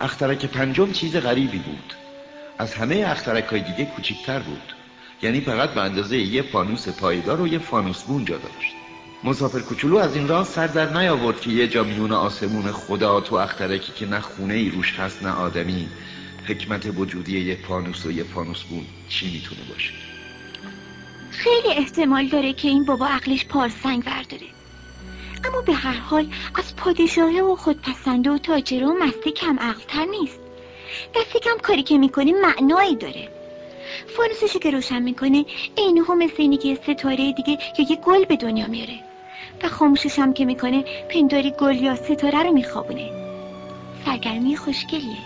اخترک 0.00 0.44
پنجم 0.46 0.92
چیز 0.92 1.16
غریبی 1.16 1.58
بود. 1.58 1.94
از 2.58 2.74
همه 2.74 3.04
اخترک 3.06 3.44
های 3.44 3.60
دیگه 3.60 3.84
کوچکتر 3.84 4.38
بود. 4.38 4.74
یعنی 5.22 5.40
فقط 5.40 5.70
به 5.70 5.80
اندازه 5.80 6.18
یه 6.18 6.42
فانوس 6.42 6.88
پایدار 6.88 7.40
و 7.40 7.48
یه 7.48 7.58
فانوس 7.58 8.02
بون 8.02 8.24
جا 8.24 8.36
داشت. 8.36 8.74
مسافر 9.24 9.60
کوچولو 9.60 9.96
از 9.96 10.16
این 10.16 10.28
راه 10.28 10.44
سر 10.44 10.66
در 10.66 10.98
نیاورد 10.98 11.40
که 11.40 11.50
یه 11.50 11.68
جا 11.68 11.84
میون 11.84 12.12
آسمون 12.12 12.72
خدا 12.72 13.20
تو 13.20 13.34
اخترکی 13.34 13.92
که 13.92 14.06
نه 14.06 14.20
خونه 14.20 14.54
ای 14.54 14.70
روش 14.70 14.94
هست 14.94 15.22
نه 15.22 15.30
آدمی. 15.30 15.88
حکمت 16.46 16.86
وجودی 16.96 17.40
یه 17.40 17.58
فانوس 17.68 18.06
و 18.06 18.10
یه 18.10 18.24
فانوس 18.24 18.62
بون 18.62 18.86
چی 19.08 19.32
می‌تونه 19.32 19.60
باشه؟ 19.68 19.92
خیلی 21.30 21.74
احتمال 21.76 22.28
داره 22.28 22.52
که 22.52 22.68
این 22.68 22.84
بابا 22.84 23.06
عقلش 23.06 23.44
پارسنگ 23.44 24.02
ورداره 24.06 24.46
اما 25.44 25.60
به 25.60 25.72
هر 25.72 25.98
حال 25.98 26.28
از 26.54 26.76
پادشاهه 26.76 27.42
و 27.42 27.56
خودپسنده 27.56 28.30
و 28.30 28.38
تاجره 28.38 28.86
و 28.86 28.92
مسته 28.92 29.30
کم 29.30 29.58
عقلتر 29.58 30.04
نیست. 30.04 30.40
دست 31.14 31.36
کم 31.36 31.58
کاری 31.62 31.82
که 31.82 31.98
می‌کنه 31.98 32.32
معنایی 32.32 32.96
داره. 32.96 33.28
فانوسشو 34.16 34.58
که 34.58 34.70
روشن 34.70 35.02
می‌کنه 35.02 35.44
اینه 35.76 36.02
هم 36.04 36.18
مثل 36.18 36.34
اینه 36.38 36.56
که 36.56 36.68
یه 36.68 36.74
ستاره 36.74 37.32
دیگه 37.32 37.58
یا 37.78 37.86
یه 37.90 37.96
گل 37.96 38.24
به 38.24 38.36
دنیا 38.36 38.66
میاره. 38.66 39.00
و 39.62 39.68
خاموشش 39.68 40.18
هم 40.18 40.32
که 40.32 40.44
می‌کنه 40.44 40.84
پنداری 41.14 41.50
گل 41.50 41.76
یا 41.76 41.96
ستاره 41.96 42.42
رو 42.42 42.52
میخوابونه. 42.52 43.10
سرگرمی 44.04 44.56
خوشگلیه. 44.56 45.18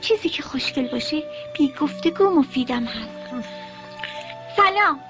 چیزی 0.00 0.28
که 0.28 0.42
خوشگل 0.42 0.88
باشه 0.88 1.22
بی 1.58 1.72
گفتگو 1.80 2.30
مفیدم 2.30 2.84
هست. 2.84 3.44
سلام. 4.56 5.09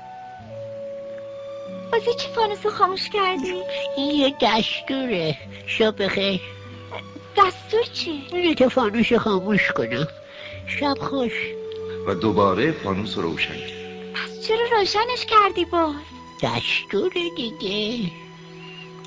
بازی 1.92 2.14
چی 2.18 2.28
فانوسو 2.34 2.70
خاموش 2.70 3.08
کردی؟ 3.08 3.62
این 3.96 4.16
یه 4.16 4.34
دستوره. 4.40 5.36
شب 5.66 6.02
بخیر. 6.02 6.40
دستور 7.36 7.82
چی؟ 7.92 8.26
اینه 8.32 8.54
که 8.54 8.68
فانوس 8.68 9.12
خاموش 9.12 9.72
کنم. 9.72 10.08
شب 10.66 10.94
خوش. 11.00 11.32
و 12.06 12.14
دوباره 12.14 12.72
فانوس 12.72 13.16
رو 13.16 13.22
روشن 13.22 13.54
کرد 13.54 14.12
پس 14.14 14.46
چرا 14.46 14.78
روشنش 14.78 15.26
کردی 15.26 15.64
باز؟ 15.64 15.94
دستور 16.42 17.12
دیگه. 17.36 18.10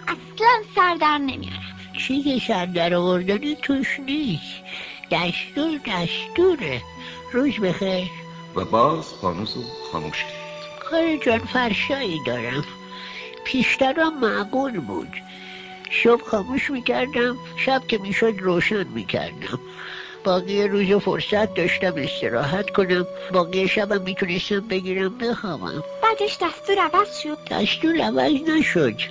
اصلا 0.08 0.48
سر 0.76 0.95
در 1.02 1.17
نمیارم. 1.17 1.80
چیز 2.08 2.44
سر 2.48 2.66
در 2.66 2.94
آوردنی 2.94 3.56
توش 3.56 4.00
نیست. 4.00 4.64
دستور 5.11 5.80
دستوره. 5.88 6.81
روز 7.31 7.59
بخیر. 7.59 8.09
و 8.56 8.66
باز 8.66 9.14
فانوس 9.22 9.58
رو 9.58 9.64
خاموش 9.92 10.23
کرد 10.23 10.42
کار 10.94 11.17
جان 11.17 11.39
فرشایی 11.39 12.19
دارم. 12.25 12.63
پیشترم 13.45 14.19
معقول 14.19 14.80
بود. 14.80 15.08
صبح 16.03 16.23
خاموش 16.23 16.69
می‌کردم 16.72 17.38
شب 17.66 17.81
که 17.88 17.97
می‌شد 17.97 18.33
روشن 18.39 18.88
می‌کردم. 18.88 19.59
باقی 20.23 20.67
روز 20.67 21.02
فرصت 21.02 21.53
داشتم 21.53 21.94
استراحت 21.97 22.69
کنم. 22.69 23.08
باقی 23.31 23.67
شبم 23.67 24.02
می‌تونستم 24.02 24.59
بگیرم 24.59 25.17
بخوابم. 25.17 25.83
بعدش 26.03 26.38
دستور 26.41 26.80
عوض 26.80 27.19
شد. 27.19 27.38
دستور 27.52 28.02
عوض 28.02 28.49
نشد. 28.49 29.02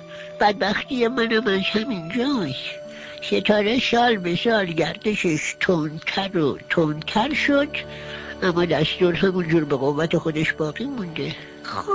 بدبختی 0.41 1.07
منم 1.07 1.47
از 1.47 1.61
همین 1.61 2.09
جاست. 2.09 2.83
ستاره 3.21 3.79
سال 3.79 4.17
به 4.17 4.35
سال 4.35 4.65
گردشش 4.65 5.55
تندتر 5.59 6.37
و 6.37 6.57
تندتر 6.69 7.33
شد. 7.33 7.69
اما 8.43 8.65
دستور 8.65 9.13
همونجور 9.13 9.65
به 9.65 9.75
قوت 9.75 10.17
خودش 10.17 10.53
باقی 10.53 10.85
مونده. 10.85 11.35
خب. 11.63 11.91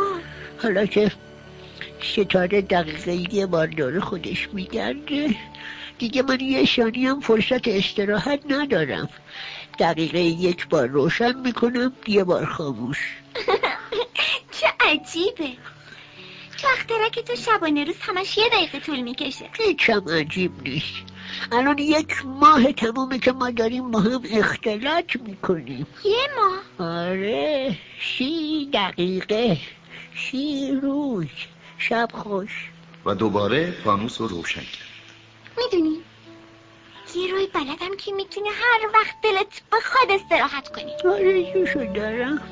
حالا 0.62 0.86
که 0.86 1.10
ستاره 2.02 2.60
دقیقه 2.62 3.34
یه 3.34 3.46
بار 3.46 4.00
خودش 4.00 4.48
میگرده 4.52 5.34
دیگه 5.98 6.22
من 6.22 6.40
یه 6.40 6.66
ثانی 6.66 7.06
هم 7.06 7.20
فرصت 7.20 7.68
استراحت 7.68 8.40
ندارم. 8.48 9.08
دقیقه 9.78 10.18
یک 10.18 10.68
بار 10.68 10.86
روشن 10.88 11.40
می‌کنم 11.40 11.92
یه 12.06 12.24
بار 12.24 12.46
خاموش. 12.46 12.98
چه 14.60 14.66
عجیبه. 14.80 15.52
تو 16.58 16.68
اخترک 16.72 17.18
تو 17.18 17.36
شبانه 17.36 17.84
روز 17.84 17.96
همش 18.00 18.38
یه 18.38 18.48
دقیقه 18.48 18.80
طول 18.80 19.00
می‌کشه. 19.00 19.48
هیچم 19.58 20.08
عجیب 20.08 20.52
نیست. 20.62 21.17
الان 21.52 21.78
یک 21.78 22.14
ماه 22.24 22.72
تمومه 22.72 23.18
که 23.18 23.32
ما 23.32 23.50
داریم 23.50 23.90
با 23.90 24.00
هم 24.00 24.22
اختلاط 24.30 25.16
می‌کنیم. 25.16 25.86
یه 26.04 26.28
ماه؟ 26.36 26.88
آره 26.90 27.76
سی 28.18 28.70
دقیقه 28.72 29.56
سی 30.30 30.72
روز 30.82 31.26
شب 31.78 32.08
خوش. 32.12 32.70
و 33.04 33.14
دوباره 33.14 33.74
فانوس 33.84 34.20
رو 34.20 34.26
روشن 34.28 34.60
کرد. 34.60 34.88
می‌دونی؟ 35.58 35.96
یه 37.16 37.32
روی 37.32 37.46
بلدم 37.46 37.96
که 37.98 38.12
می‌تونی 38.12 38.48
هر 38.48 38.88
وقت 38.94 39.14
دلت 39.22 39.62
بخواد 39.72 40.20
استراحت 40.20 40.68
کنی. 40.68 40.92
آرزوشو 41.12 41.92
دارم؟ 41.94 42.42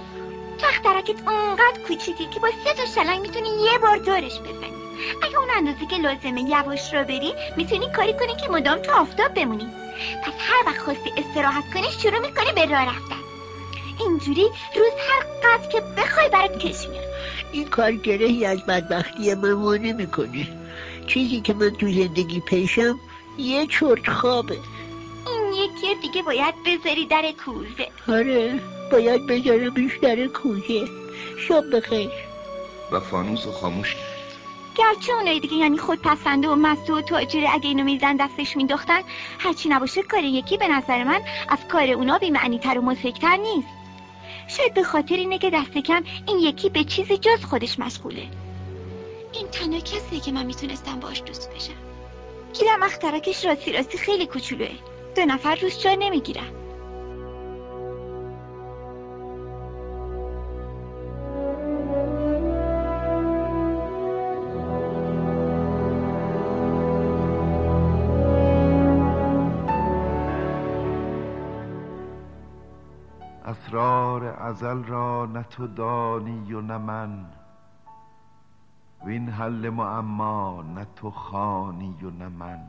تخترکت 0.59 1.29
اونقدر 1.29 1.81
کوچیکه 1.89 2.25
که 2.35 2.41
با 2.41 2.49
سه 2.65 2.75
تا 2.75 2.87
شلنگ 2.95 3.21
می‌تونی 3.21 3.49
یه 3.49 3.79
بار 3.79 3.97
دورش 3.97 4.41
بزنی. 4.41 4.76
اگه 5.23 5.39
اون 5.39 5.49
اندازه 5.57 5.87
که 5.87 5.97
لازمه 5.97 6.41
یواش 6.51 6.95
را 6.95 7.05
بری 7.05 7.35
می‌تونی 7.57 7.91
کاری 7.91 8.13
کنی 8.13 8.37
که 8.37 8.49
مدام 8.49 8.79
تو 8.79 8.93
آفتاب 8.93 9.35
بمونی. 9.35 9.69
پس 10.25 10.33
هر 10.39 10.67
وقت 10.67 10.79
خواستی 10.79 11.11
استراحت 11.17 11.65
کنی 11.75 11.91
شروع 12.03 12.19
می‌کنی 12.19 12.53
به 12.55 12.65
راه 12.67 12.89
رفتن. 12.89 13.17
اینجوری 14.01 14.43
روز 14.77 14.93
هر 15.09 15.23
قدر 15.45 15.69
که 15.69 15.81
بخوای 15.81 16.29
برات 16.29 16.59
کش 16.59 16.89
میاد. 16.89 17.05
این 17.53 17.69
کار 17.69 17.93
گرهی 17.93 18.45
از 18.45 18.67
بدبختی 18.67 19.35
من 19.35 19.79
می‌کنه 19.79 20.49
چیزی 21.07 21.41
که 21.41 21.55
من 21.55 21.71
تو 21.71 21.93
زندگی 21.93 22.41
پیشم 22.41 23.01
یه 23.39 23.67
چرت 23.67 24.11
خوابه. 24.11 24.59
این 25.27 25.53
یکی 25.53 25.95
دیگه 26.03 26.23
باید 26.23 26.55
بذاری 26.67 27.07
در 27.07 27.33
کوزه. 27.45 27.89
آره 28.09 28.61
باید 28.93 29.27
بذارمش 29.27 29.93
در 30.03 30.27
کوزه. 30.27 30.85
شب 31.49 31.77
بخیر. 31.77 32.11
و 32.93 33.01
فانوس 33.01 33.47
رو 33.47 33.53
خاموش. 33.53 33.95
کرد 33.95 34.16
گرچه 34.77 35.13
اونای 35.13 35.41
دیگه 35.41 35.55
یعنی 35.55 35.79
خود 35.79 36.03
پسنده 36.03 36.49
و 36.49 36.55
مسته 36.55 36.93
و 36.93 37.01
تاجره 37.01 37.55
اگه 37.55 37.69
اینو 37.69 37.85
میزن 37.85 38.17
دستش 38.17 38.57
مینداختن 38.57 39.01
هرچی 39.39 39.69
نباشه 39.69 40.03
کار 40.03 40.25
یکی 40.25 40.57
به 40.57 40.69
نظر 40.69 41.05
من 41.05 41.21
از 41.49 41.59
کار 41.69 41.91
اونا 41.91 42.19
بیمعنی 42.19 42.59
تر 42.59 42.79
و 42.79 42.83
مزهکتر 42.83 43.37
نیست. 43.37 43.69
شاید 44.49 44.75
به 44.75 44.83
خاطر 44.83 45.15
اینه 45.15 45.39
که 45.39 45.51
دست 45.51 45.79
کم 45.79 46.05
این 46.27 46.39
یکی 46.39 46.69
به 46.69 46.85
چیزی 46.85 47.19
جز 47.19 47.45
خودش 47.45 47.79
مشغوله. 47.79 48.29
این 49.33 49.49
تنها 49.49 49.81
کسیه 49.81 50.21
که 50.21 50.33
من 50.33 50.47
می‌تونستم 50.47 51.01
باش 51.01 51.23
دوست 51.27 51.55
بشم. 51.55 51.73
گیرم 52.53 52.83
اخترکش 52.83 53.45
راستی 53.45 53.73
راستی 53.73 53.99
خیلی 53.99 54.27
کوچولوه. 54.27 54.71
دو 55.17 55.25
نفر 55.25 55.55
روش 55.55 55.79
جا 55.79 55.95
نمی‌گیرن. 55.95 56.56
اسرار 73.47 74.25
ازل 74.25 74.85
را 74.85 75.27
نه 75.27 75.43
تو 75.43 75.67
دانی 75.67 76.53
و 76.53 76.61
نه 76.61 76.79
من. 76.79 77.27
وین 79.05 79.29
حل 79.29 79.69
معما 79.71 80.63
نه 80.63 80.87
تو 80.97 81.11
خوانی 81.11 81.97
و 82.03 82.11
نه 82.11 82.29
من. 82.29 82.61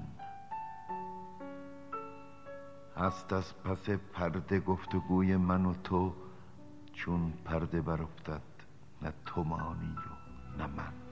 هست 2.97 3.33
از 3.33 3.63
پس 3.63 3.89
پرده 3.89 4.59
گفتگوی 4.59 5.37
من 5.37 5.65
و 5.65 5.73
تو 5.73 6.13
چون 6.93 7.33
پرده 7.45 7.81
برافتد 7.81 8.41
نه 9.01 9.13
تو 9.25 9.43
مانی 9.43 9.95
و 9.95 10.57
نه 10.57 10.67
من. 10.67 11.06